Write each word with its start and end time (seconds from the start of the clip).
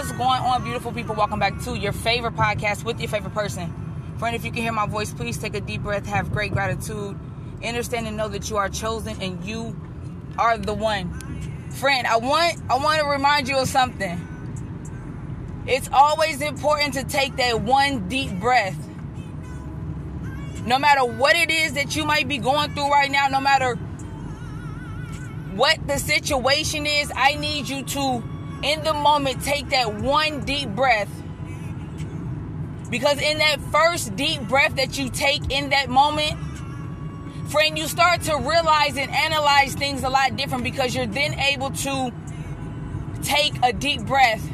What's 0.00 0.12
going 0.12 0.40
on, 0.40 0.64
beautiful 0.64 0.92
people? 0.92 1.14
Welcome 1.14 1.38
back 1.38 1.60
to 1.64 1.76
your 1.76 1.92
favorite 1.92 2.34
podcast 2.34 2.84
with 2.84 2.98
your 3.00 3.10
favorite 3.10 3.34
person. 3.34 3.70
Friend, 4.18 4.34
if 4.34 4.46
you 4.46 4.50
can 4.50 4.62
hear 4.62 4.72
my 4.72 4.86
voice, 4.86 5.12
please 5.12 5.36
take 5.36 5.54
a 5.54 5.60
deep 5.60 5.82
breath, 5.82 6.06
have 6.06 6.32
great 6.32 6.52
gratitude, 6.52 7.20
understand 7.62 8.06
and 8.06 8.16
know 8.16 8.26
that 8.28 8.48
you 8.48 8.56
are 8.56 8.70
chosen 8.70 9.20
and 9.20 9.44
you 9.44 9.78
are 10.38 10.56
the 10.56 10.72
one. 10.72 11.12
Friend, 11.72 12.06
I 12.06 12.16
want 12.16 12.56
I 12.70 12.76
want 12.76 13.02
to 13.02 13.08
remind 13.08 13.46
you 13.46 13.58
of 13.58 13.68
something. 13.68 14.26
It's 15.66 15.90
always 15.92 16.40
important 16.40 16.94
to 16.94 17.04
take 17.04 17.36
that 17.36 17.60
one 17.60 18.08
deep 18.08 18.32
breath. 18.40 18.78
No 20.64 20.78
matter 20.78 21.04
what 21.04 21.36
it 21.36 21.50
is 21.50 21.74
that 21.74 21.94
you 21.94 22.06
might 22.06 22.26
be 22.26 22.38
going 22.38 22.72
through 22.72 22.90
right 22.90 23.10
now, 23.10 23.28
no 23.28 23.42
matter 23.42 23.74
what 25.54 25.86
the 25.86 25.98
situation 25.98 26.86
is, 26.86 27.12
I 27.14 27.34
need 27.34 27.68
you 27.68 27.82
to, 27.82 28.24
in 28.62 28.82
the 28.84 28.92
moment, 28.92 29.42
take 29.42 29.70
that 29.70 29.94
one 29.94 30.44
deep 30.44 30.68
breath. 30.70 31.10
Because 32.90 33.20
in 33.20 33.38
that 33.38 33.60
first 33.70 34.16
deep 34.16 34.42
breath 34.42 34.76
that 34.76 34.98
you 34.98 35.10
take 35.10 35.50
in 35.50 35.70
that 35.70 35.88
moment, 35.88 36.38
friend, 37.50 37.78
you 37.78 37.86
start 37.86 38.22
to 38.22 38.36
realize 38.36 38.96
and 38.96 39.10
analyze 39.10 39.74
things 39.74 40.02
a 40.02 40.08
lot 40.08 40.36
different 40.36 40.64
because 40.64 40.94
you're 40.94 41.06
then 41.06 41.34
able 41.38 41.70
to 41.70 42.12
take 43.22 43.54
a 43.62 43.72
deep 43.72 44.02
breath. 44.02 44.44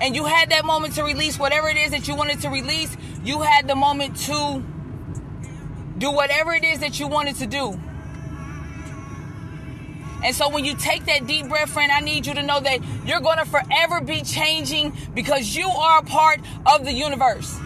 And 0.00 0.16
you 0.16 0.24
had 0.24 0.50
that 0.50 0.64
moment 0.64 0.94
to 0.94 1.04
release 1.04 1.38
whatever 1.38 1.68
it 1.68 1.76
is 1.76 1.92
that 1.92 2.08
you 2.08 2.16
wanted 2.16 2.40
to 2.40 2.50
release. 2.50 2.96
You 3.24 3.40
had 3.42 3.68
the 3.68 3.76
moment 3.76 4.16
to 4.26 4.62
do 5.98 6.10
whatever 6.10 6.52
it 6.52 6.64
is 6.64 6.80
that 6.80 6.98
you 6.98 7.06
wanted 7.06 7.36
to 7.36 7.46
do. 7.46 7.80
And 10.24 10.34
so 10.34 10.48
when 10.48 10.64
you 10.64 10.74
take 10.74 11.06
that 11.06 11.26
deep 11.26 11.48
breath, 11.48 11.70
friend, 11.70 11.90
I 11.90 12.00
need 12.00 12.26
you 12.26 12.34
to 12.34 12.42
know 12.42 12.60
that 12.60 12.80
you're 13.04 13.20
going 13.20 13.38
to 13.38 13.44
forever 13.44 14.00
be 14.00 14.22
changing 14.22 14.96
because 15.14 15.54
you 15.54 15.68
are 15.68 15.98
a 15.98 16.02
part 16.04 16.40
of 16.66 16.84
the 16.84 16.92
universe. 16.92 17.58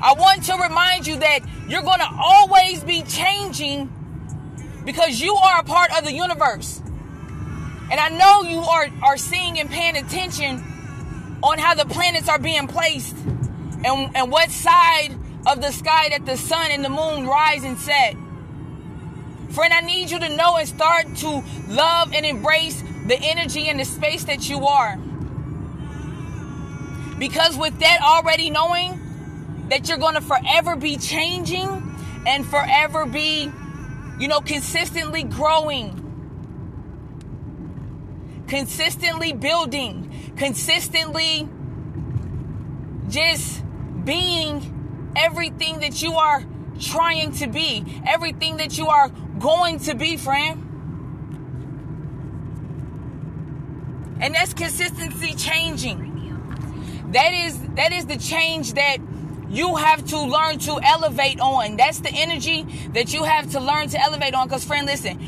I 0.00 0.14
want 0.16 0.44
to 0.44 0.54
remind 0.56 1.06
you 1.06 1.18
that 1.18 1.40
you're 1.68 1.82
going 1.82 1.98
to 1.98 2.10
always 2.16 2.84
be 2.84 3.02
changing 3.02 3.92
because 4.84 5.20
you 5.20 5.34
are 5.34 5.60
a 5.60 5.64
part 5.64 5.96
of 5.96 6.04
the 6.04 6.12
universe. 6.12 6.80
And 7.90 7.98
I 7.98 8.10
know 8.10 8.42
you 8.42 8.60
are, 8.60 8.88
are 9.02 9.16
seeing 9.16 9.58
and 9.58 9.68
paying 9.70 9.96
attention 9.96 10.62
on 11.42 11.58
how 11.58 11.74
the 11.74 11.86
planets 11.86 12.28
are 12.28 12.38
being 12.38 12.66
placed 12.68 13.16
and, 13.84 14.14
and 14.14 14.30
what 14.30 14.50
side 14.50 15.16
of 15.46 15.60
the 15.62 15.70
sky 15.70 16.10
that 16.10 16.26
the 16.26 16.36
sun 16.36 16.70
and 16.70 16.84
the 16.84 16.90
moon 16.90 17.26
rise 17.26 17.64
and 17.64 17.78
set. 17.78 18.14
Friend, 19.50 19.72
I 19.72 19.80
need 19.80 20.10
you 20.10 20.18
to 20.18 20.28
know 20.28 20.56
and 20.56 20.68
start 20.68 21.16
to 21.16 21.42
love 21.68 22.12
and 22.12 22.26
embrace 22.26 22.82
the 23.06 23.18
energy 23.18 23.68
and 23.68 23.80
the 23.80 23.84
space 23.84 24.24
that 24.24 24.48
you 24.48 24.66
are. 24.66 24.96
Because 27.18 27.56
with 27.56 27.78
that 27.80 28.00
already 28.02 28.50
knowing 28.50 29.66
that 29.70 29.88
you're 29.88 29.98
going 29.98 30.14
to 30.14 30.20
forever 30.20 30.76
be 30.76 30.96
changing 30.96 31.66
and 32.26 32.46
forever 32.46 33.06
be, 33.06 33.50
you 34.18 34.28
know, 34.28 34.40
consistently 34.40 35.22
growing, 35.22 36.04
consistently 38.46 39.32
building, 39.32 40.34
consistently 40.36 41.48
just 43.08 43.62
being 44.04 45.12
everything 45.16 45.80
that 45.80 46.02
you 46.02 46.14
are 46.14 46.44
trying 46.78 47.32
to 47.32 47.46
be, 47.46 47.84
everything 48.06 48.58
that 48.58 48.78
you 48.78 48.88
are 48.88 49.08
going 49.38 49.78
to 49.80 49.94
be, 49.94 50.16
friend. 50.16 50.64
And 54.20 54.34
that's 54.34 54.52
consistency 54.52 55.34
changing. 55.34 56.06
That 57.12 57.32
is 57.32 57.58
that 57.76 57.92
is 57.92 58.06
the 58.06 58.18
change 58.18 58.74
that 58.74 58.98
you 59.48 59.76
have 59.76 60.04
to 60.06 60.20
learn 60.20 60.58
to 60.60 60.78
elevate 60.82 61.40
on. 61.40 61.76
That's 61.76 62.00
the 62.00 62.10
energy 62.10 62.64
that 62.92 63.14
you 63.14 63.24
have 63.24 63.50
to 63.52 63.60
learn 63.60 63.88
to 63.88 64.00
elevate 64.00 64.34
on. 64.34 64.46
Because, 64.46 64.64
friend, 64.64 64.86
listen, 64.86 65.18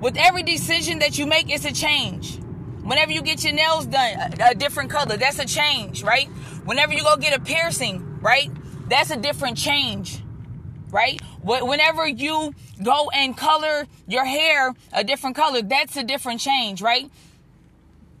with 0.00 0.16
every 0.16 0.42
decision 0.42 1.00
that 1.00 1.18
you 1.18 1.26
make, 1.26 1.50
it's 1.50 1.64
a 1.64 1.72
change. 1.72 2.38
Whenever 2.82 3.12
you 3.12 3.22
get 3.22 3.44
your 3.44 3.52
nails 3.52 3.86
done, 3.86 4.32
a, 4.40 4.50
a 4.50 4.54
different 4.54 4.90
color, 4.90 5.16
that's 5.16 5.38
a 5.38 5.46
change, 5.46 6.02
right? 6.02 6.28
Whenever 6.64 6.92
you 6.94 7.02
go 7.02 7.16
get 7.16 7.38
a 7.38 7.40
piercing, 7.42 8.20
right? 8.20 8.50
That's 8.88 9.10
a 9.10 9.16
different 9.16 9.56
change 9.56 10.20
right? 10.94 11.20
Whenever 11.42 12.06
you 12.06 12.54
go 12.80 13.10
and 13.10 13.36
color 13.36 13.88
your 14.06 14.24
hair 14.24 14.72
a 14.92 15.02
different 15.02 15.34
color, 15.34 15.60
that's 15.60 15.96
a 15.96 16.04
different 16.04 16.40
change, 16.40 16.80
right? 16.80 17.10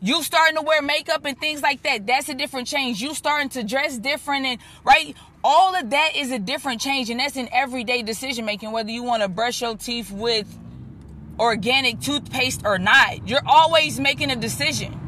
You 0.00 0.24
starting 0.24 0.56
to 0.56 0.62
wear 0.62 0.82
makeup 0.82 1.24
and 1.24 1.38
things 1.38 1.62
like 1.62 1.84
that, 1.84 2.04
that's 2.04 2.28
a 2.28 2.34
different 2.34 2.66
change. 2.66 3.00
You 3.00 3.14
starting 3.14 3.48
to 3.50 3.62
dress 3.62 3.96
different 3.96 4.44
and, 4.44 4.60
right? 4.82 5.16
All 5.44 5.76
of 5.76 5.90
that 5.90 6.16
is 6.16 6.32
a 6.32 6.38
different 6.38 6.80
change, 6.80 7.10
and 7.10 7.20
that's 7.20 7.36
in 7.36 7.48
everyday 7.52 8.02
decision 8.02 8.44
making, 8.44 8.72
whether 8.72 8.90
you 8.90 9.04
want 9.04 9.22
to 9.22 9.28
brush 9.28 9.62
your 9.62 9.76
teeth 9.76 10.10
with 10.10 10.46
organic 11.38 12.00
toothpaste 12.00 12.62
or 12.64 12.78
not. 12.78 13.28
You're 13.28 13.46
always 13.46 14.00
making 14.00 14.30
a 14.30 14.36
decision. 14.36 15.00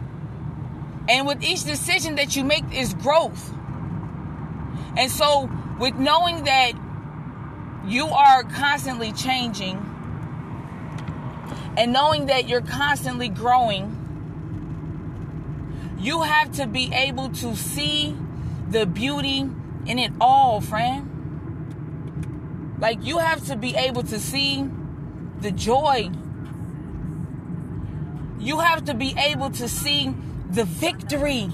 And 1.08 1.26
with 1.26 1.42
each 1.42 1.64
decision 1.64 2.14
that 2.16 2.36
you 2.36 2.44
make 2.44 2.64
is 2.72 2.94
growth. 2.94 3.52
And 4.96 5.10
so, 5.10 5.50
with 5.78 5.94
knowing 5.96 6.44
that 6.44 6.72
you 7.86 8.06
are 8.06 8.42
constantly 8.44 9.12
changing 9.12 9.76
and 11.76 11.92
knowing 11.92 12.26
that 12.26 12.48
you're 12.48 12.62
constantly 12.62 13.28
growing, 13.28 13.92
you 15.98 16.22
have 16.22 16.52
to 16.52 16.66
be 16.66 16.92
able 16.92 17.28
to 17.28 17.54
see 17.56 18.16
the 18.70 18.86
beauty 18.86 19.48
in 19.86 19.98
it 19.98 20.12
all, 20.20 20.60
friend. 20.60 21.12
Like, 22.78 23.04
you 23.04 23.18
have 23.18 23.46
to 23.46 23.56
be 23.56 23.74
able 23.74 24.02
to 24.04 24.18
see 24.18 24.66
the 25.40 25.50
joy. 25.50 26.10
You 28.38 28.60
have 28.60 28.84
to 28.86 28.94
be 28.94 29.14
able 29.18 29.50
to 29.50 29.68
see 29.68 30.14
the 30.50 30.64
victory. 30.64 31.50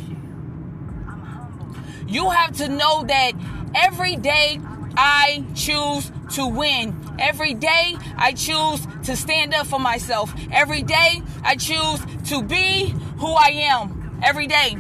You 2.06 2.30
have 2.30 2.56
to 2.58 2.68
know 2.68 3.04
that 3.04 3.32
every 3.74 4.16
day 4.16 4.60
I 4.96 5.44
choose 5.54 6.10
to 6.34 6.46
win. 6.46 6.98
Every 7.18 7.54
day, 7.54 7.96
I 8.16 8.32
choose 8.32 8.86
to 9.04 9.16
stand 9.16 9.54
up 9.54 9.66
for 9.66 9.78
myself. 9.78 10.34
Every 10.50 10.82
day, 10.82 11.22
I 11.42 11.56
choose 11.56 12.00
to 12.30 12.42
be 12.42 12.94
who 13.18 13.32
I 13.32 13.68
am. 13.70 14.20
Every 14.22 14.46
day. 14.46 14.76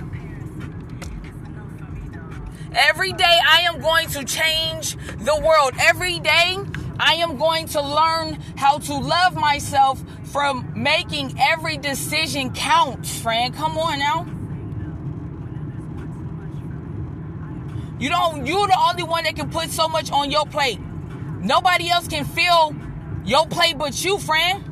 Every 2.74 3.12
day, 3.12 3.38
I 3.46 3.62
am 3.62 3.80
going 3.80 4.08
to 4.08 4.24
change 4.24 4.96
the 5.18 5.40
world. 5.44 5.74
Every 5.78 6.18
day, 6.20 6.58
I 6.98 7.14
am 7.14 7.36
going 7.36 7.66
to 7.68 7.82
learn 7.82 8.34
how 8.56 8.78
to 8.78 8.94
love 8.94 9.34
myself 9.34 10.02
from 10.24 10.72
making 10.74 11.36
every 11.38 11.76
decision 11.76 12.52
count, 12.52 13.06
friend. 13.06 13.54
Come 13.54 13.76
on 13.76 13.98
now. 13.98 14.41
You 18.02 18.08
don't 18.08 18.44
you're 18.44 18.66
the 18.66 18.76
only 18.90 19.04
one 19.04 19.22
that 19.22 19.36
can 19.36 19.48
put 19.48 19.70
so 19.70 19.86
much 19.86 20.10
on 20.10 20.28
your 20.28 20.44
plate. 20.44 20.80
Nobody 21.40 21.88
else 21.88 22.08
can 22.08 22.24
fill 22.24 22.74
your 23.24 23.46
plate 23.46 23.78
but 23.78 24.04
you, 24.04 24.18
friend. 24.18 24.64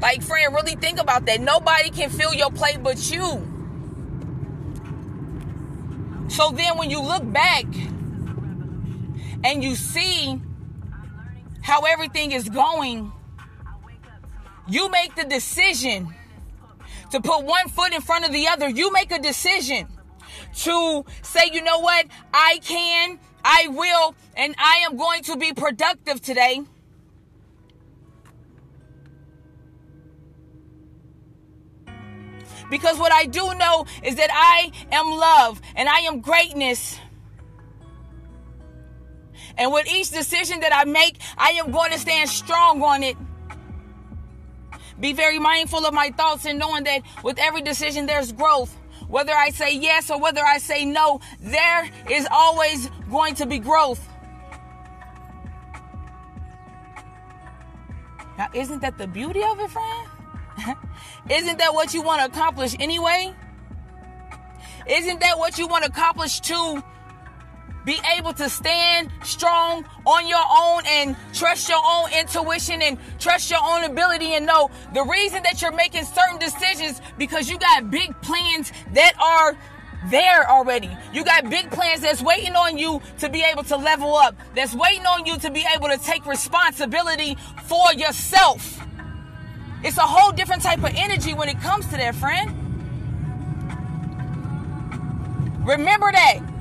Like, 0.00 0.22
friend, 0.22 0.54
really 0.54 0.76
think 0.76 0.98
about 0.98 1.26
that. 1.26 1.42
Nobody 1.42 1.90
can 1.90 2.08
fill 2.08 2.32
your 2.32 2.50
plate 2.50 2.82
but 2.82 2.96
you. 3.12 3.46
So 6.28 6.52
then 6.52 6.78
when 6.78 6.88
you 6.88 7.02
look 7.02 7.30
back 7.30 7.66
and 9.44 9.62
you 9.62 9.74
see 9.74 10.40
how 11.60 11.82
everything 11.82 12.32
is 12.32 12.48
going, 12.48 13.12
you 14.66 14.88
make 14.88 15.16
the 15.16 15.24
decision 15.24 16.14
to 17.10 17.20
put 17.20 17.44
one 17.44 17.68
foot 17.68 17.92
in 17.92 18.00
front 18.00 18.24
of 18.24 18.32
the 18.32 18.48
other. 18.48 18.70
You 18.70 18.90
make 18.90 19.12
a 19.12 19.18
decision 19.18 19.86
to 20.54 21.04
say, 21.22 21.50
you 21.52 21.62
know 21.62 21.78
what? 21.80 22.06
I 22.32 22.58
can 22.62 23.18
I 23.44 23.68
will, 23.68 24.14
and 24.36 24.54
I 24.58 24.84
am 24.86 24.96
going 24.96 25.22
to 25.24 25.36
be 25.36 25.52
productive 25.52 26.20
today. 26.20 26.62
Because 32.70 32.98
what 32.98 33.12
I 33.12 33.26
do 33.26 33.52
know 33.54 33.84
is 34.02 34.16
that 34.16 34.30
I 34.32 34.72
am 34.90 35.06
love 35.06 35.60
and 35.76 35.88
I 35.88 36.00
am 36.00 36.20
greatness. 36.20 36.98
And 39.58 39.70
with 39.70 39.86
each 39.92 40.08
decision 40.08 40.60
that 40.60 40.74
I 40.74 40.84
make, 40.84 41.18
I 41.36 41.50
am 41.50 41.70
going 41.70 41.92
to 41.92 41.98
stand 41.98 42.30
strong 42.30 42.82
on 42.82 43.02
it. 43.02 43.16
Be 44.98 45.12
very 45.12 45.38
mindful 45.38 45.84
of 45.84 45.92
my 45.92 46.10
thoughts 46.10 46.46
and 46.46 46.58
knowing 46.58 46.84
that 46.84 47.02
with 47.22 47.38
every 47.38 47.60
decision 47.60 48.06
there's 48.06 48.32
growth. 48.32 48.74
Whether 49.12 49.34
I 49.34 49.50
say 49.50 49.76
yes 49.76 50.10
or 50.10 50.18
whether 50.18 50.40
I 50.42 50.56
say 50.56 50.86
no, 50.86 51.20
there 51.38 51.90
is 52.10 52.26
always 52.30 52.88
going 53.10 53.34
to 53.34 53.44
be 53.44 53.58
growth. 53.58 54.00
Now, 58.38 58.48
isn't 58.54 58.80
that 58.80 58.96
the 58.96 59.06
beauty 59.06 59.42
of 59.42 59.60
it, 59.60 59.68
friend? 59.68 60.08
Isn't 61.30 61.58
that 61.58 61.74
what 61.74 61.92
you 61.92 62.00
want 62.00 62.20
to 62.22 62.26
accomplish 62.26 62.74
anyway? 62.80 63.34
Isn't 64.88 65.20
that 65.20 65.38
what 65.38 65.58
you 65.58 65.66
want 65.66 65.84
to 65.84 65.90
accomplish 65.90 66.40
to 66.40 66.82
be 67.84 67.98
able 68.16 68.32
to 68.34 68.48
stand 68.48 69.10
strong 69.24 69.84
on 70.06 70.26
your 70.28 70.44
own 70.50 70.82
and 70.86 71.16
trust 71.32 71.68
your 71.68 71.80
own 71.84 72.10
intuition 72.12 72.82
and 72.82 72.98
trust 73.18 73.50
your 73.50 73.60
own 73.62 73.84
ability 73.84 74.34
and 74.34 74.46
know 74.46 74.70
the 74.94 75.04
reason 75.04 75.42
that 75.42 75.60
you're 75.60 75.72
making 75.72 76.04
certain 76.04 76.38
decisions 76.38 77.00
because 77.18 77.48
you 77.48 77.58
got 77.58 77.90
big 77.90 78.14
plans 78.22 78.72
that 78.94 79.14
are 79.20 79.56
there 80.10 80.48
already. 80.50 80.90
You 81.12 81.24
got 81.24 81.48
big 81.48 81.70
plans 81.70 82.00
that's 82.00 82.22
waiting 82.22 82.54
on 82.54 82.78
you 82.78 83.00
to 83.18 83.28
be 83.28 83.42
able 83.42 83.64
to 83.64 83.76
level 83.76 84.14
up, 84.14 84.36
that's 84.54 84.74
waiting 84.74 85.06
on 85.06 85.26
you 85.26 85.38
to 85.38 85.50
be 85.50 85.64
able 85.74 85.88
to 85.88 85.98
take 85.98 86.26
responsibility 86.26 87.36
for 87.64 87.92
yourself. 87.94 88.80
It's 89.84 89.98
a 89.98 90.02
whole 90.02 90.32
different 90.32 90.62
type 90.62 90.78
of 90.78 90.92
energy 90.94 91.34
when 91.34 91.48
it 91.48 91.60
comes 91.60 91.86
to 91.86 91.96
that, 91.96 92.14
friend. 92.14 92.58
Remember 95.66 96.10
that. 96.10 96.51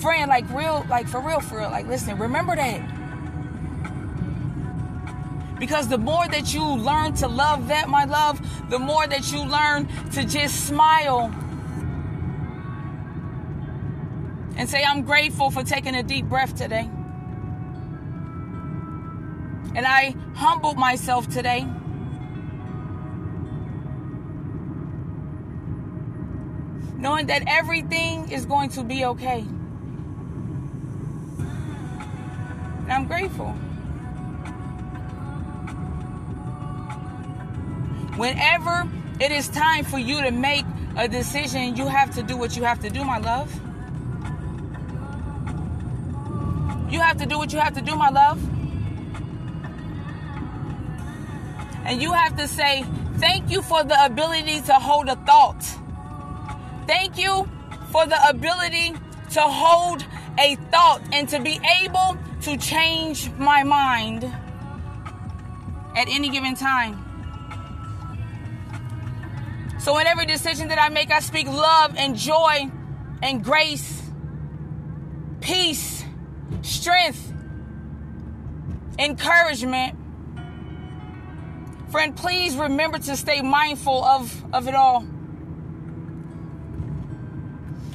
Friend, 0.00 0.28
like 0.28 0.48
real, 0.50 0.86
like 0.88 1.06
for 1.08 1.20
real, 1.20 1.40
for 1.40 1.58
real. 1.58 1.70
Like, 1.70 1.86
listen, 1.86 2.18
remember 2.18 2.56
that. 2.56 2.80
Because 5.58 5.88
the 5.88 5.98
more 5.98 6.26
that 6.26 6.54
you 6.54 6.64
learn 6.64 7.12
to 7.16 7.28
love 7.28 7.68
that, 7.68 7.88
my 7.88 8.06
love, 8.06 8.40
the 8.70 8.78
more 8.78 9.06
that 9.06 9.30
you 9.30 9.44
learn 9.44 9.86
to 10.12 10.24
just 10.24 10.66
smile 10.66 11.30
and 14.56 14.68
say, 14.68 14.82
I'm 14.82 15.02
grateful 15.02 15.50
for 15.50 15.62
taking 15.62 15.94
a 15.94 16.02
deep 16.02 16.24
breath 16.26 16.56
today. 16.56 16.88
And 19.74 19.86
I 19.86 20.14
humbled 20.34 20.78
myself 20.78 21.28
today. 21.28 21.66
Knowing 26.96 27.26
that 27.26 27.42
everything 27.46 28.30
is 28.30 28.46
going 28.46 28.70
to 28.70 28.82
be 28.82 29.04
okay. 29.04 29.44
And 32.90 32.92
I'm 32.92 33.06
grateful. 33.06 33.52
Whenever 38.18 38.90
it 39.20 39.30
is 39.30 39.46
time 39.48 39.84
for 39.84 39.98
you 39.98 40.20
to 40.22 40.32
make 40.32 40.64
a 40.96 41.06
decision, 41.06 41.76
you 41.76 41.86
have 41.86 42.12
to 42.16 42.24
do 42.24 42.36
what 42.36 42.56
you 42.56 42.64
have 42.64 42.80
to 42.80 42.90
do, 42.90 43.04
my 43.04 43.18
love. 43.18 43.48
You 46.92 46.98
have 46.98 47.18
to 47.18 47.26
do 47.26 47.38
what 47.38 47.52
you 47.52 47.60
have 47.60 47.74
to 47.74 47.80
do, 47.80 47.94
my 47.94 48.08
love. 48.08 48.42
And 51.84 52.02
you 52.02 52.12
have 52.12 52.36
to 52.38 52.48
say, 52.48 52.84
Thank 53.18 53.50
you 53.50 53.62
for 53.62 53.84
the 53.84 54.04
ability 54.04 54.62
to 54.62 54.72
hold 54.72 55.08
a 55.08 55.14
thought. 55.14 55.62
Thank 56.88 57.18
you 57.18 57.48
for 57.92 58.04
the 58.06 58.18
ability 58.28 58.94
to 59.32 59.40
hold 59.42 60.04
a 60.38 60.56
thought 60.72 61.02
and 61.12 61.28
to 61.28 61.38
be 61.38 61.60
able 61.82 62.16
to 62.42 62.56
change 62.56 63.30
my 63.32 63.62
mind 63.62 64.24
at 65.96 66.08
any 66.08 66.30
given 66.30 66.54
time. 66.54 67.06
So, 69.78 69.98
in 69.98 70.06
every 70.06 70.26
decision 70.26 70.68
that 70.68 70.78
I 70.78 70.88
make, 70.88 71.10
I 71.10 71.20
speak 71.20 71.46
love 71.46 71.94
and 71.96 72.16
joy 72.16 72.70
and 73.22 73.42
grace, 73.42 74.02
peace, 75.40 76.04
strength, 76.62 77.32
encouragement. 78.98 79.96
Friend, 81.90 82.14
please 82.14 82.56
remember 82.56 82.98
to 82.98 83.16
stay 83.16 83.42
mindful 83.42 84.04
of, 84.04 84.54
of 84.54 84.68
it 84.68 84.74
all. 84.74 85.04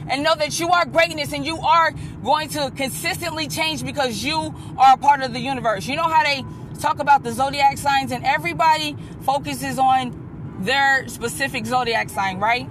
And 0.07 0.23
know 0.23 0.35
that 0.35 0.59
you 0.59 0.69
are 0.69 0.85
greatness 0.85 1.33
and 1.33 1.45
you 1.45 1.57
are 1.59 1.91
going 2.23 2.49
to 2.49 2.71
consistently 2.71 3.47
change 3.47 3.83
because 3.83 4.23
you 4.23 4.53
are 4.77 4.93
a 4.93 4.97
part 4.97 5.21
of 5.21 5.33
the 5.33 5.39
universe. 5.39 5.87
You 5.87 5.95
know 5.95 6.03
how 6.03 6.23
they 6.23 6.43
talk 6.79 6.99
about 6.99 7.23
the 7.23 7.31
zodiac 7.31 7.77
signs 7.77 8.11
and 8.11 8.23
everybody 8.23 8.95
focuses 9.21 9.79
on 9.79 10.57
their 10.59 11.07
specific 11.07 11.65
zodiac 11.65 12.09
sign, 12.09 12.39
right? 12.39 12.67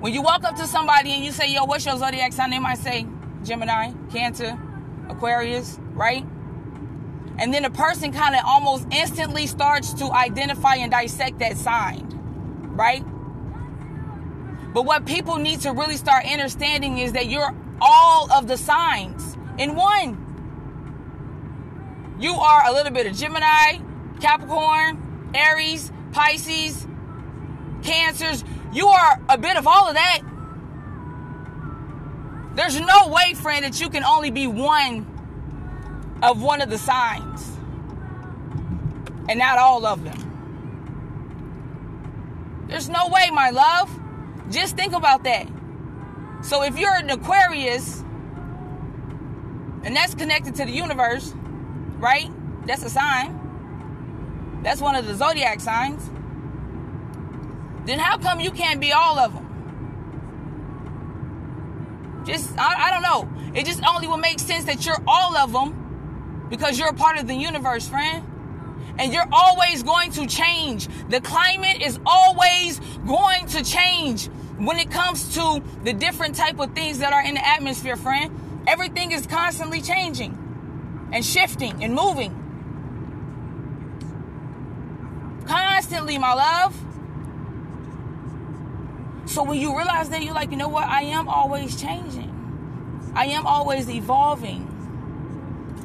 When 0.00 0.14
you 0.14 0.22
walk 0.22 0.44
up 0.44 0.56
to 0.56 0.66
somebody 0.66 1.12
and 1.12 1.24
you 1.24 1.32
say, 1.32 1.52
Yo, 1.52 1.64
what's 1.64 1.84
your 1.84 1.98
zodiac 1.98 2.32
sign? 2.32 2.50
They 2.50 2.60
might 2.60 2.78
say, 2.78 3.06
Gemini, 3.42 3.92
Cancer, 4.12 4.58
Aquarius, 5.08 5.78
right? 5.92 6.24
And 7.38 7.54
then 7.54 7.62
the 7.62 7.70
person 7.70 8.12
kind 8.12 8.34
of 8.34 8.42
almost 8.44 8.86
instantly 8.92 9.46
starts 9.46 9.92
to 9.94 10.10
identify 10.12 10.76
and 10.76 10.90
dissect 10.90 11.38
that 11.38 11.56
sign, 11.56 12.06
right? 12.76 13.04
But 14.72 14.84
what 14.84 15.06
people 15.06 15.36
need 15.36 15.60
to 15.60 15.72
really 15.72 15.96
start 15.96 16.24
understanding 16.26 16.98
is 16.98 17.12
that 17.12 17.26
you're 17.26 17.54
all 17.80 18.30
of 18.32 18.46
the 18.46 18.56
signs 18.56 19.36
in 19.58 19.74
one. 19.74 20.24
You 22.20 22.34
are 22.34 22.62
a 22.66 22.72
little 22.72 22.92
bit 22.92 23.06
of 23.06 23.16
Gemini, 23.16 23.78
Capricorn, 24.20 25.30
Aries, 25.34 25.92
Pisces, 26.12 26.86
Cancers. 27.82 28.44
You 28.72 28.88
are 28.88 29.20
a 29.28 29.38
bit 29.38 29.56
of 29.56 29.66
all 29.66 29.88
of 29.88 29.94
that 29.94 30.22
there's 32.58 32.80
no 32.80 33.06
way, 33.06 33.34
friend, 33.34 33.64
that 33.64 33.80
you 33.80 33.88
can 33.88 34.02
only 34.02 34.32
be 34.32 34.48
one 34.48 35.06
of 36.24 36.42
one 36.42 36.60
of 36.60 36.68
the 36.68 36.76
signs 36.76 37.46
and 39.28 39.38
not 39.38 39.58
all 39.58 39.86
of 39.86 40.02
them. 40.02 40.24
There's 42.66 42.88
no 42.88 43.06
way, 43.10 43.30
my 43.30 43.50
love. 43.50 43.88
Just 44.50 44.76
think 44.76 44.94
about 44.94 45.24
that. 45.24 45.48
So 46.42 46.62
if 46.62 46.78
you're 46.78 46.94
an 46.94 47.10
Aquarius, 47.10 48.02
and 49.82 49.94
that's 49.94 50.14
connected 50.14 50.54
to 50.56 50.64
the 50.64 50.72
universe, 50.72 51.34
right? 51.98 52.30
That's 52.66 52.82
a 52.82 52.90
sign. 52.90 54.60
That's 54.62 54.80
one 54.80 54.94
of 54.94 55.06
the 55.06 55.14
zodiac 55.14 55.60
signs. 55.60 56.10
Then 57.86 57.98
how 57.98 58.18
come 58.18 58.40
you 58.40 58.50
can't 58.50 58.80
be 58.80 58.92
all 58.92 59.18
of 59.18 59.32
them? 59.32 59.44
Just, 62.26 62.58
I, 62.58 62.88
I 62.88 62.90
don't 62.90 63.02
know. 63.02 63.28
It 63.54 63.64
just 63.64 63.82
only 63.84 64.08
will 64.08 64.18
make 64.18 64.38
sense 64.38 64.64
that 64.64 64.84
you're 64.84 65.02
all 65.06 65.36
of 65.36 65.52
them 65.52 66.46
because 66.50 66.78
you're 66.78 66.90
a 66.90 66.94
part 66.94 67.18
of 67.18 67.26
the 67.26 67.34
universe, 67.34 67.88
friend. 67.88 68.24
And 68.98 69.12
you're 69.12 69.28
always 69.32 69.82
going 69.82 70.10
to 70.12 70.26
change. 70.26 70.88
The 71.08 71.20
climate 71.20 71.80
is 71.80 71.98
always 72.04 72.80
going 73.06 73.37
to 73.58 73.70
change 73.70 74.26
when 74.58 74.78
it 74.78 74.90
comes 74.90 75.34
to 75.34 75.62
the 75.84 75.92
different 75.92 76.34
type 76.34 76.58
of 76.58 76.74
things 76.74 76.98
that 76.98 77.12
are 77.12 77.22
in 77.22 77.34
the 77.34 77.46
atmosphere, 77.46 77.96
friend. 77.96 78.64
Everything 78.66 79.12
is 79.12 79.26
constantly 79.26 79.80
changing 79.80 80.36
and 81.12 81.24
shifting 81.24 81.82
and 81.82 81.94
moving. 81.94 82.34
Constantly, 85.46 86.18
my 86.18 86.34
love. 86.34 86.74
So 89.26 89.42
when 89.44 89.58
you 89.58 89.76
realize 89.76 90.10
that, 90.10 90.22
you're 90.22 90.34
like, 90.34 90.50
you 90.50 90.56
know 90.56 90.68
what? 90.68 90.84
I 90.84 91.02
am 91.02 91.28
always 91.28 91.80
changing. 91.80 92.34
I 93.14 93.26
am 93.26 93.46
always 93.46 93.88
evolving. 93.88 94.64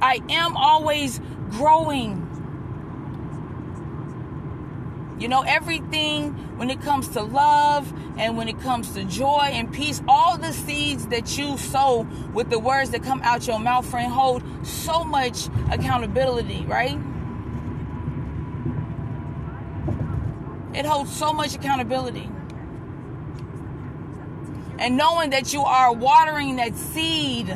I 0.01 0.20
am 0.30 0.58
always 0.58 1.20
growing. 1.51 2.23
You 5.20 5.27
know, 5.27 5.41
everything 5.41 6.34
when 6.58 6.70
it 6.70 6.82
comes 6.82 7.10
to 7.10 7.22
love 7.22 7.91
and 8.17 8.38
when 8.38 8.48
it 8.48 8.60
comes 8.62 8.93
to 8.93 9.03
joy 9.05 9.50
and 9.51 9.72
peace, 9.72 10.01
all 10.08 10.38
the 10.38 10.51
seeds 10.51 11.08
that 11.08 11.38
you 11.38 11.58
sow 11.58 12.08
with 12.34 12.50
the 12.50 12.60
words 12.60 12.89
that 12.91 13.03
come 13.03 13.22
out 13.24 13.48
your 13.48 13.60
mouth, 13.60 13.86
friend, 13.86 14.12
hold 14.12 14.43
so 14.65 15.03
much 15.03 15.48
accountability, 15.72 16.65
right? 16.65 17.00
It 20.74 20.86
holds 20.86 21.15
so 21.15 21.32
much 21.32 21.55
accountability 21.55 22.29
and 24.79 24.98
knowing 24.98 25.29
that 25.29 25.53
you 25.53 25.62
are 25.63 25.93
watering 25.93 26.58
that 26.58 26.75
seed, 26.75 27.48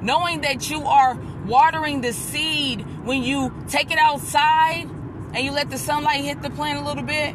knowing 0.00 0.40
that 0.42 0.70
you 0.70 0.82
are 0.84 1.18
watering 1.46 2.00
the 2.00 2.12
seed 2.12 2.86
when 3.04 3.22
you 3.22 3.52
take 3.68 3.90
it 3.90 3.98
outside 3.98 4.88
and 5.32 5.44
you 5.44 5.52
let 5.52 5.70
the 5.70 5.78
sunlight 5.78 6.24
hit 6.24 6.42
the 6.42 6.50
plant 6.50 6.78
a 6.80 6.84
little 6.84 7.02
bit. 7.02 7.34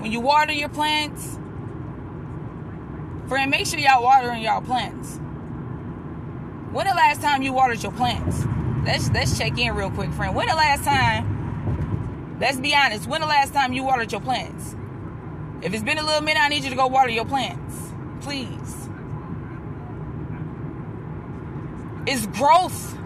When 0.00 0.12
you 0.12 0.20
water 0.20 0.52
your 0.52 0.68
plants, 0.68 1.38
friend, 3.28 3.50
make 3.50 3.66
sure 3.66 3.78
y'all 3.78 4.02
watering 4.02 4.42
y'all 4.42 4.60
plants. 4.60 5.18
When 6.72 6.86
the 6.86 6.94
last 6.94 7.22
time 7.22 7.42
you 7.42 7.52
watered 7.52 7.82
your 7.82 7.92
plants? 7.92 8.44
Let's 8.84 9.10
let's 9.10 9.38
check 9.38 9.56
in 9.58 9.74
real 9.74 9.90
quick, 9.90 10.12
friend. 10.12 10.34
When 10.34 10.48
the 10.48 10.54
last 10.54 10.84
time? 10.84 12.38
Let's 12.40 12.58
be 12.58 12.74
honest. 12.74 13.06
When 13.06 13.20
the 13.20 13.26
last 13.26 13.54
time 13.54 13.72
you 13.72 13.84
watered 13.84 14.12
your 14.12 14.20
plants? 14.20 14.74
If 15.62 15.72
it's 15.72 15.84
been 15.84 15.98
a 15.98 16.02
little 16.02 16.20
minute, 16.20 16.42
I 16.42 16.48
need 16.48 16.64
you 16.64 16.70
to 16.70 16.76
go 16.76 16.88
water 16.88 17.08
your 17.08 17.24
plants. 17.24 17.92
Please. 18.20 18.88
It's 22.06 22.26
growth. 22.26 22.98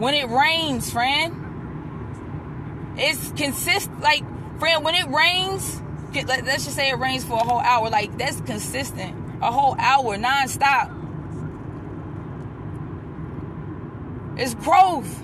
When 0.00 0.14
it 0.14 0.28
rains, 0.28 0.90
friend. 0.90 1.36
It's 2.96 3.32
consist 3.32 3.90
like 4.00 4.24
friend 4.58 4.84
when 4.84 4.94
it 4.94 5.08
rains. 5.08 5.80
Let's 6.12 6.64
just 6.64 6.74
say 6.74 6.90
it 6.90 6.98
rains 6.98 7.24
for 7.24 7.34
a 7.34 7.44
whole 7.44 7.60
hour. 7.60 7.88
Like 7.90 8.16
that's 8.18 8.40
consistent, 8.40 9.14
a 9.42 9.52
whole 9.52 9.76
hour 9.78 10.16
nonstop. 10.16 10.96
It's 14.36 14.54
growth, 14.54 15.22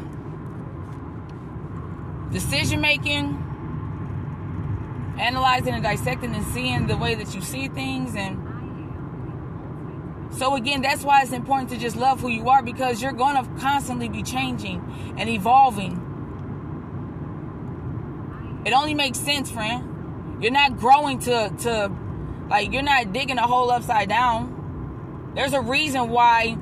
decision 2.31 2.83
making, 2.83 3.43
analyzing 5.19 5.75
and 5.75 5.83
dissecting 5.83 6.35
and 6.35 6.45
seeing 6.49 6.87
the 6.87 6.99
way 6.99 7.15
that 7.15 7.35
you 7.35 7.41
see 7.41 7.69
things 7.69 8.15
and 8.15 8.46
so 10.37 10.55
again, 10.55 10.83
that's 10.83 11.03
why 11.03 11.23
it's 11.23 11.33
important 11.33 11.71
to 11.71 11.79
just 11.79 11.97
love 11.97 12.21
who 12.21 12.29
you 12.29 12.49
are 12.51 12.63
because 12.63 13.01
you're 13.01 13.13
going 13.13 13.43
to 13.43 13.61
constantly 13.61 14.09
be 14.09 14.23
changing 14.23 15.15
and 15.17 15.31
evolving. 15.31 16.03
It 18.67 18.73
only 18.73 18.93
makes 18.95 19.19
sense, 19.19 19.51
friend. 19.51 20.43
You're 20.43 20.53
not 20.53 20.79
growing 20.79 21.21
to 21.21 21.51
to 21.61 21.91
like 22.51 22.73
you're 22.73 22.83
not 22.83 23.15
digging 23.15 23.39
a 23.39 23.47
hole 23.47 23.71
upside 23.71 24.11
down. 24.11 25.33
There's 25.35 25.55
a 25.55 25.61
reason 25.61 26.11
why 26.11 26.59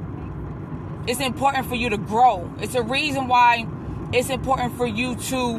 it's 1.09 1.21
important 1.21 1.67
for 1.67 1.75
you 1.75 1.91
to 1.91 1.97
grow. 1.97 2.53
It's 2.61 2.77
a 2.77 2.83
reason 2.83 3.27
why 3.27 3.67
it's 4.13 4.31
important 4.31 4.77
for 4.77 4.87
you 4.87 5.17
to 5.17 5.59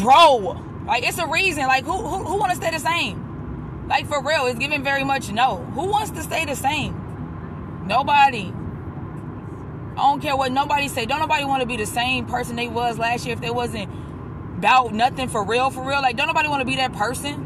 grow. 0.00 0.62
Like 0.86 1.06
it's 1.06 1.18
a 1.18 1.26
reason. 1.26 1.66
Like 1.66 1.84
who 1.84 1.92
who, 1.92 2.24
who 2.24 2.38
want 2.38 2.52
to 2.52 2.56
stay 2.56 2.70
the 2.70 2.78
same? 2.78 3.86
Like 3.88 4.06
for 4.06 4.22
real, 4.22 4.46
it's 4.46 4.58
given 4.58 4.82
very 4.82 5.04
much 5.04 5.30
no. 5.30 5.58
Who 5.74 5.88
wants 5.88 6.12
to 6.12 6.22
stay 6.22 6.46
the 6.46 6.56
same? 6.56 7.01
Nobody. 7.92 8.50
I 9.92 9.96
don't 9.96 10.22
care 10.22 10.34
what 10.34 10.50
nobody 10.50 10.88
say. 10.88 11.04
Don't 11.04 11.20
nobody 11.20 11.44
want 11.44 11.60
to 11.60 11.66
be 11.66 11.76
the 11.76 11.84
same 11.84 12.24
person 12.24 12.56
they 12.56 12.66
was 12.66 12.98
last 12.98 13.26
year 13.26 13.34
if 13.34 13.42
they 13.42 13.50
wasn't 13.50 13.90
about 14.56 14.94
nothing 14.94 15.28
for 15.28 15.44
real, 15.44 15.68
for 15.68 15.86
real. 15.86 16.00
Like, 16.00 16.16
don't 16.16 16.26
nobody 16.26 16.48
want 16.48 16.62
to 16.62 16.64
be 16.64 16.76
that 16.76 16.94
person. 16.94 17.36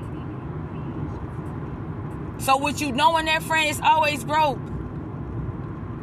So, 2.39 2.59
with 2.59 2.81
you 2.81 2.93
knowing 2.93 3.25
that 3.25 3.43
friend 3.43 3.69
is 3.69 3.81
always 3.81 4.23
broke. 4.23 4.61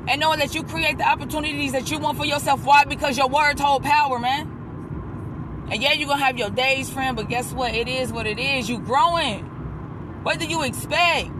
And 0.09 0.19
knowing 0.19 0.39
that 0.39 0.53
you 0.53 0.63
create 0.63 0.97
the 0.97 1.07
opportunities 1.07 1.71
that 1.71 1.89
you 1.89 2.00
want 2.00 2.17
for 2.17 2.25
yourself. 2.25 2.65
Why? 2.65 2.83
Because 2.83 3.17
your 3.17 3.29
words 3.29 3.62
hold 3.62 3.83
power, 3.83 4.19
man. 4.19 5.67
And 5.71 5.81
yeah, 5.81 5.93
you're 5.93 6.09
gonna 6.09 6.21
have 6.21 6.38
your 6.38 6.50
days, 6.50 6.89
friend, 6.89 7.15
but 7.15 7.29
guess 7.29 7.53
what? 7.53 7.73
It 7.73 7.88
is 7.88 8.12
what 8.12 8.27
it 8.27 8.39
is. 8.39 8.69
You 8.69 8.79
growing. 8.79 9.45
What 10.23 10.38
do 10.38 10.45
you 10.47 10.63
expect? 10.63 11.31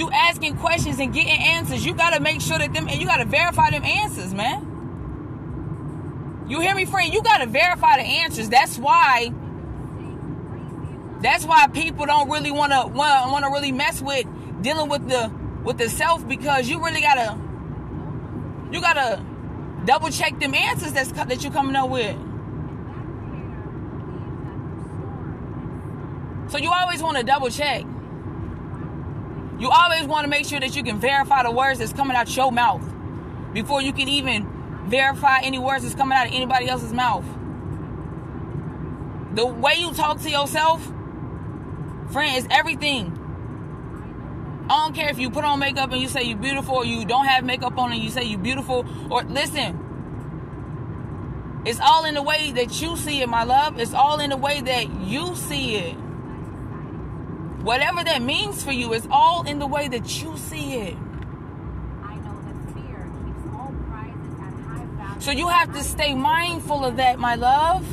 You 0.00 0.10
asking 0.10 0.56
questions 0.56 0.98
and 0.98 1.12
getting 1.12 1.30
answers. 1.30 1.84
You 1.84 1.92
gotta 1.92 2.20
make 2.20 2.40
sure 2.40 2.56
that 2.56 2.72
them 2.72 2.88
and 2.88 2.98
you 2.98 3.06
gotta 3.06 3.26
verify 3.26 3.68
them 3.68 3.84
answers, 3.84 4.32
man. 4.32 4.66
You 6.48 6.60
hear 6.60 6.74
me, 6.74 6.86
friend? 6.86 7.12
You 7.12 7.22
gotta 7.22 7.44
verify 7.44 7.98
the 7.98 8.04
answers. 8.04 8.48
That's 8.48 8.78
why. 8.78 9.30
That's 11.20 11.44
why 11.44 11.66
people 11.66 12.06
don't 12.06 12.30
really 12.30 12.50
wanna 12.50 12.86
wanna, 12.86 13.50
really 13.50 13.72
mess 13.72 14.00
with 14.00 14.24
dealing 14.62 14.88
with 14.88 15.06
the 15.06 15.30
with 15.64 15.76
the 15.76 15.90
self 15.90 16.26
because 16.26 16.66
you 16.66 16.82
really 16.82 17.02
gotta 17.02 17.38
you 18.72 18.80
gotta 18.80 19.22
double 19.84 20.08
check 20.08 20.40
them 20.40 20.54
answers 20.54 20.94
that's 20.94 21.12
that 21.12 21.44
you 21.44 21.50
coming 21.50 21.76
up 21.76 21.90
with. 21.90 22.16
So 26.50 26.56
you 26.56 26.72
always 26.72 27.02
want 27.02 27.18
to 27.18 27.22
double 27.22 27.50
check. 27.50 27.84
You 29.60 29.68
always 29.68 30.04
want 30.04 30.24
to 30.24 30.28
make 30.28 30.46
sure 30.46 30.58
that 30.58 30.74
you 30.74 30.82
can 30.82 30.98
verify 30.98 31.42
the 31.42 31.50
words 31.50 31.80
that's 31.80 31.92
coming 31.92 32.16
out 32.16 32.34
your 32.34 32.50
mouth 32.50 32.82
before 33.52 33.82
you 33.82 33.92
can 33.92 34.08
even 34.08 34.48
verify 34.86 35.40
any 35.42 35.58
words 35.58 35.82
that's 35.82 35.94
coming 35.94 36.16
out 36.16 36.26
of 36.26 36.32
anybody 36.32 36.66
else's 36.66 36.94
mouth. 36.94 37.26
The 39.34 39.44
way 39.44 39.74
you 39.74 39.92
talk 39.92 40.22
to 40.22 40.30
yourself, 40.30 40.82
friend, 42.10 42.38
is 42.38 42.46
everything. 42.50 43.16
I 44.70 44.84
don't 44.84 44.94
care 44.94 45.10
if 45.10 45.18
you 45.18 45.28
put 45.30 45.44
on 45.44 45.58
makeup 45.58 45.92
and 45.92 46.00
you 46.00 46.08
say 46.08 46.22
you're 46.22 46.38
beautiful, 46.38 46.76
or 46.76 46.84
you 46.86 47.04
don't 47.04 47.26
have 47.26 47.44
makeup 47.44 47.76
on 47.76 47.92
and 47.92 48.02
you 48.02 48.08
say 48.08 48.24
you're 48.24 48.38
beautiful, 48.38 48.86
or 49.10 49.24
listen. 49.24 49.78
It's 51.66 51.80
all 51.80 52.06
in 52.06 52.14
the 52.14 52.22
way 52.22 52.52
that 52.52 52.80
you 52.80 52.96
see 52.96 53.20
it, 53.20 53.28
my 53.28 53.44
love. 53.44 53.78
It's 53.78 53.92
all 53.92 54.20
in 54.20 54.30
the 54.30 54.38
way 54.38 54.62
that 54.62 54.90
you 55.02 55.36
see 55.36 55.76
it. 55.76 55.96
Whatever 57.62 58.02
that 58.04 58.22
means 58.22 58.64
for 58.64 58.72
you 58.72 58.94
is 58.94 59.06
all 59.10 59.46
in 59.46 59.58
the 59.58 59.66
way 59.66 59.88
that 59.88 60.22
you 60.22 60.36
see 60.38 60.76
it. 60.76 60.96
So 65.18 65.30
you 65.30 65.48
have 65.48 65.72
to 65.74 65.82
stay 65.82 66.14
mindful 66.14 66.82
of 66.84 66.96
that, 66.96 67.18
my 67.18 67.34
love. 67.34 67.86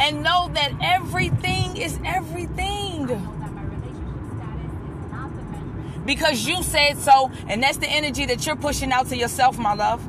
And 0.00 0.22
know 0.22 0.48
that 0.54 0.72
everything 0.80 1.76
is 1.76 1.98
everything. 2.04 3.08
Because 6.06 6.46
you 6.46 6.62
said 6.62 6.98
so, 6.98 7.30
and 7.48 7.62
that's 7.62 7.78
the 7.78 7.88
energy 7.88 8.26
that 8.26 8.46
you're 8.46 8.56
pushing 8.56 8.92
out 8.92 9.08
to 9.08 9.16
yourself, 9.16 9.58
my 9.58 9.74
love. 9.74 10.00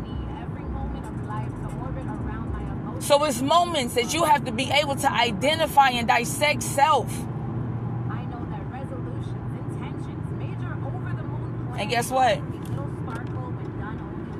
So 3.02 3.24
it's 3.24 3.42
moments 3.42 3.96
that 3.96 4.14
you 4.14 4.24
have 4.26 4.46
to 4.46 4.52
be 4.52 4.70
able 4.70 4.96
to 4.96 5.12
identify 5.12 5.90
and 5.90 6.08
dissect 6.08 6.62
self. 6.62 7.12
I 7.12 8.24
know 8.26 8.46
that 8.52 8.64
resolutions, 8.72 9.58
intentions, 9.58 10.32
major 10.38 10.74
over 10.86 11.12
the 11.18 11.24
moon 11.24 11.74
And 11.80 11.90
guess 11.90 12.12
what? 12.12 12.40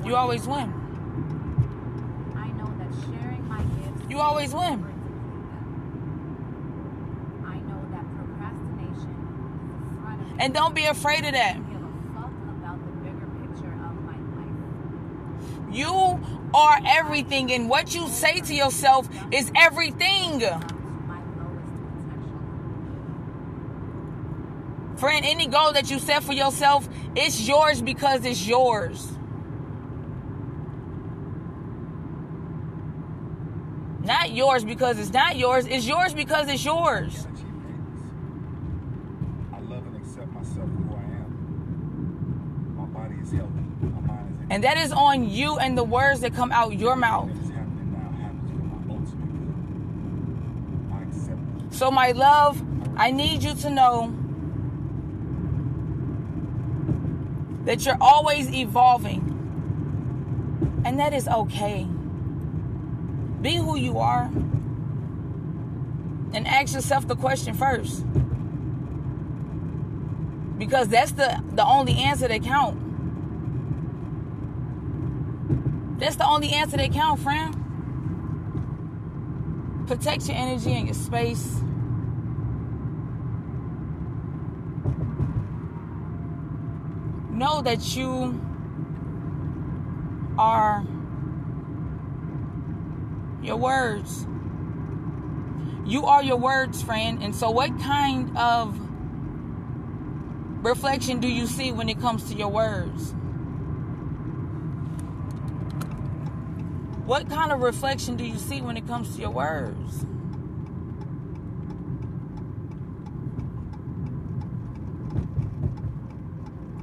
You 0.06 0.14
always 0.16 0.46
win. 0.46 0.72
I 2.36 2.46
know 2.52 2.72
that 2.78 2.92
sharing 3.04 3.48
my 3.48 3.62
gifts. 3.62 4.06
You 4.08 4.20
always 4.20 4.54
win. 4.54 4.84
I 7.44 7.56
know 7.56 7.84
that 7.90 8.04
procrastination 8.16 9.16
And 10.38 10.54
don't 10.54 10.74
be 10.74 10.84
afraid 10.84 11.24
of 11.24 11.32
that. 11.32 11.56
You 15.72 16.20
are 16.54 16.78
everything, 16.86 17.52
and 17.52 17.68
what 17.68 17.94
you 17.94 18.08
say 18.08 18.40
to 18.40 18.54
yourself 18.54 19.08
is 19.30 19.50
everything. 19.56 20.40
Friend, 24.96 25.24
any 25.26 25.46
goal 25.46 25.72
that 25.72 25.90
you 25.90 25.98
set 25.98 26.22
for 26.22 26.32
yourself, 26.32 26.88
it's 27.16 27.48
yours 27.48 27.82
because 27.82 28.24
it's 28.24 28.46
yours. 28.46 29.10
Not 34.04 34.32
yours 34.32 34.64
because 34.64 34.98
it's 34.98 35.12
not 35.12 35.36
yours, 35.36 35.66
it's 35.66 35.86
yours 35.86 36.12
because 36.12 36.48
it's 36.48 36.64
yours. 36.64 37.26
And 44.52 44.62
that 44.64 44.76
is 44.76 44.92
on 44.92 45.30
you 45.30 45.56
and 45.56 45.78
the 45.78 45.82
words 45.82 46.20
that 46.20 46.34
come 46.34 46.52
out 46.52 46.78
your 46.78 46.94
mouth. 46.94 47.30
So, 51.70 51.90
my 51.90 52.12
love, 52.12 52.62
I 52.98 53.12
need 53.12 53.42
you 53.42 53.54
to 53.54 53.70
know 53.70 54.14
that 57.64 57.86
you're 57.86 57.96
always 57.98 58.52
evolving. 58.52 59.22
And 60.84 61.00
that 61.00 61.14
is 61.14 61.26
okay. 61.26 61.84
Be 63.40 63.56
who 63.56 63.78
you 63.78 64.00
are. 64.00 64.24
And 66.34 66.46
ask 66.46 66.74
yourself 66.74 67.08
the 67.08 67.16
question 67.16 67.54
first. 67.54 68.04
Because 70.58 70.88
that's 70.88 71.12
the, 71.12 71.42
the 71.52 71.64
only 71.64 71.94
answer 71.94 72.28
that 72.28 72.42
counts. 72.42 72.81
That's 76.02 76.16
the 76.16 76.26
only 76.26 76.50
answer 76.50 76.76
that 76.78 76.92
count, 76.92 77.20
friend. 77.20 77.54
Protect 79.86 80.26
your 80.26 80.36
energy 80.36 80.72
and 80.72 80.88
your 80.88 80.96
space. 80.96 81.60
Know 87.30 87.62
that 87.62 87.94
you 87.94 88.40
are 90.36 90.84
your 93.40 93.56
words. 93.56 94.26
You 95.86 96.06
are 96.06 96.24
your 96.24 96.38
words, 96.38 96.82
friend. 96.82 97.22
And 97.22 97.32
so, 97.32 97.52
what 97.52 97.78
kind 97.78 98.36
of 98.36 98.76
reflection 100.64 101.20
do 101.20 101.28
you 101.28 101.46
see 101.46 101.70
when 101.70 101.88
it 101.88 102.00
comes 102.00 102.28
to 102.30 102.34
your 102.34 102.48
words? 102.48 103.14
What 107.04 107.28
kind 107.28 107.50
of 107.50 107.60
reflection 107.60 108.16
do 108.16 108.24
you 108.24 108.38
see 108.38 108.62
when 108.62 108.76
it 108.76 108.86
comes 108.86 109.16
to 109.16 109.20
your 109.20 109.30
words? 109.30 110.06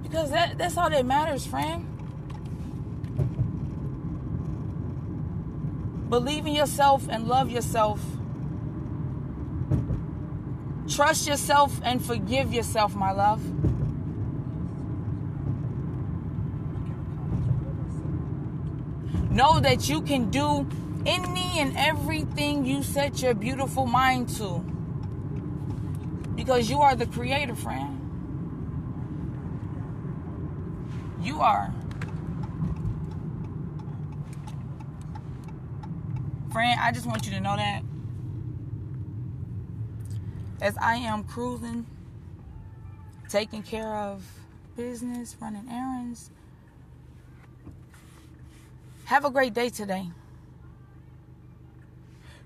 Because 0.03 0.31
that, 0.31 0.57
that's 0.57 0.75
all 0.75 0.89
that 0.89 1.05
matters, 1.05 1.45
friend. 1.45 1.85
Believe 6.09 6.45
in 6.47 6.53
yourself 6.53 7.07
and 7.09 7.27
love 7.27 7.49
yourself. 7.49 8.01
Trust 10.89 11.27
yourself 11.27 11.79
and 11.83 12.03
forgive 12.03 12.51
yourself, 12.51 12.95
my 12.95 13.11
love. 13.11 13.41
Know 19.29 19.59
that 19.59 19.87
you 19.87 20.01
can 20.01 20.31
do 20.31 20.67
any 21.05 21.59
and 21.59 21.77
everything 21.77 22.65
you 22.65 22.83
set 22.83 23.21
your 23.21 23.33
beautiful 23.33 23.85
mind 23.85 24.29
to. 24.37 24.59
Because 26.35 26.69
you 26.69 26.79
are 26.79 26.95
the 26.95 27.05
creator, 27.05 27.55
friend. 27.55 27.95
You 31.21 31.41
are. 31.41 31.73
Friend, 36.51 36.79
I 36.79 36.91
just 36.91 37.05
want 37.05 37.25
you 37.25 37.31
to 37.31 37.39
know 37.39 37.55
that. 37.55 37.83
As 40.61 40.75
I 40.77 40.95
am 40.95 41.23
cruising, 41.23 41.85
taking 43.29 43.61
care 43.61 43.93
of 43.95 44.25
business, 44.75 45.35
running 45.39 45.69
errands, 45.69 46.31
have 49.09 49.25
a 49.25 49.31
great 49.31 49.55
day 49.55 49.69
today. 49.69 50.07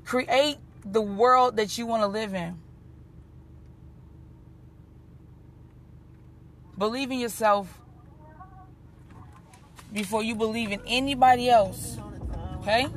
Create 0.05 0.55
the 0.85 1.01
world 1.01 1.57
that 1.57 1.77
you 1.77 1.85
want 1.85 2.03
to 2.03 2.07
live 2.07 2.33
in. 2.33 2.57
Believe 6.77 7.11
in 7.11 7.19
yourself 7.19 7.81
before 9.91 10.23
you 10.23 10.35
believe 10.35 10.71
in 10.71 10.79
anybody 10.87 11.49
else. 11.49 11.97
Okay? 12.59 12.87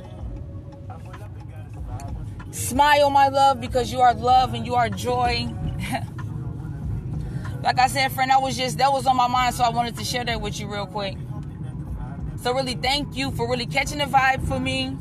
Smile, 2.53 3.11
my 3.11 3.27
love, 3.27 3.61
because 3.61 3.91
you 3.91 4.01
are 4.01 4.15
love 4.15 4.55
and 4.55 4.65
you 4.65 4.77
are 4.77 4.89
joy. 4.89 5.53
like 7.65 7.81
I 7.81 7.89
said, 7.89 8.13
friend, 8.13 8.31
that 8.31 8.41
was 8.41 8.57
just 8.57 8.79
that 8.79 8.93
was 8.93 9.09
on 9.09 9.17
my 9.17 9.27
mind, 9.27 9.57
so 9.57 9.65
I 9.65 9.71
wanted 9.71 9.97
to 9.97 10.05
share 10.05 10.25
that 10.25 10.41
with 10.41 10.61
you 10.61 10.73
real 10.73 10.87
quick. 10.87 11.17
So 12.47 12.55
really 12.55 12.75
thank 12.75 13.17
you 13.17 13.33
for 13.33 13.51
really 13.51 13.67
catching 13.67 13.99
the 13.99 14.05
vibe 14.05 14.47
for 14.47 14.61
me 14.61 14.97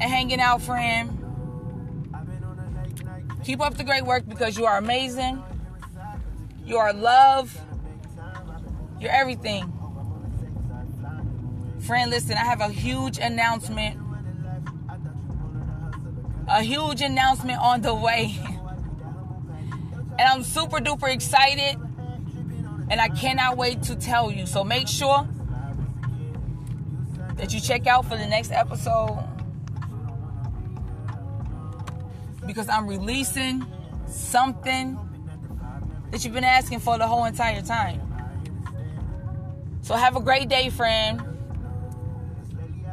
hanging 0.00 0.40
out, 0.40 0.62
friend. 0.62 1.10
Keep 3.44 3.60
up 3.60 3.76
the 3.76 3.84
great 3.84 4.06
work 4.06 4.26
because 4.26 4.56
you 4.56 4.64
are 4.64 4.78
amazing. 4.78 5.42
You 6.64 6.78
are 6.78 6.94
love. 6.94 7.54
You're 8.98 9.10
everything. 9.10 9.70
Friend, 11.80 12.10
listen, 12.10 12.38
I 12.38 12.46
have 12.46 12.62
a 12.62 12.68
huge 12.68 13.18
announcement. 13.18 14.00
A 16.48 16.62
huge 16.62 17.02
announcement 17.02 17.60
on 17.60 17.82
the 17.82 17.94
way. 17.94 18.38
and 20.18 20.28
I'm 20.32 20.42
super 20.42 20.78
duper 20.78 21.12
excited. 21.12 21.78
And 22.88 23.02
I 23.02 23.10
cannot 23.10 23.58
wait 23.58 23.82
to 23.82 23.96
tell 23.96 24.30
you. 24.30 24.46
So 24.46 24.64
make 24.64 24.88
sure 24.88 25.28
that 27.38 27.54
you 27.54 27.60
check 27.60 27.86
out 27.86 28.04
for 28.04 28.16
the 28.16 28.26
next 28.26 28.52
episode. 28.52 29.16
Because 32.44 32.68
I'm 32.68 32.86
releasing 32.86 33.64
something 34.06 34.98
that 36.10 36.24
you've 36.24 36.34
been 36.34 36.44
asking 36.44 36.80
for 36.80 36.98
the 36.98 37.06
whole 37.06 37.24
entire 37.24 37.62
time. 37.62 38.02
So 39.82 39.94
have 39.94 40.16
a 40.16 40.20
great 40.20 40.48
day, 40.48 40.68
friend. 40.68 41.22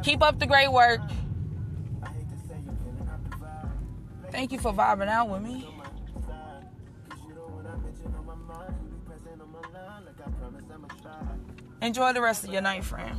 Keep 0.02 0.22
up 0.22 0.38
the 0.38 0.46
great 0.46 0.70
work. 0.70 1.00
Thank 4.30 4.52
you 4.52 4.58
for 4.58 4.72
vibing 4.72 5.08
out 5.08 5.28
with 5.28 5.42
me. 5.42 5.68
Enjoy 11.82 12.12
the 12.12 12.20
rest 12.20 12.44
of 12.44 12.52
your 12.52 12.62
night, 12.62 12.84
friend. 12.84 13.18